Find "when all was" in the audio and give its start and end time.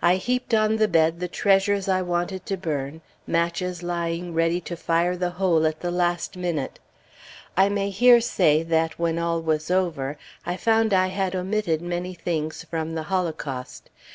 8.98-9.70